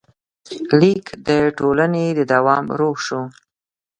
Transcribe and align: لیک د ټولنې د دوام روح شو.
لیک 0.79 1.05
د 1.27 1.29
ټولنې 1.57 2.05
د 2.17 2.19
دوام 2.33 2.65
روح 2.79 2.95
شو. 3.05 3.21